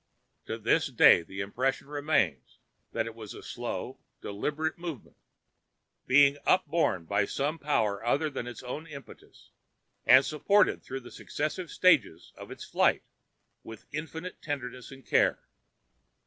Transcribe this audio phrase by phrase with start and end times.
[0.47, 2.57] To this day the impression remains
[2.91, 7.25] that it was a slow, deliberate movement, the ram—for it was that animal—being upborne by
[7.25, 9.51] some power other than its own impetus,
[10.07, 13.03] and supported through the successive stages of its flight
[13.63, 15.43] with infinite tenderness and care.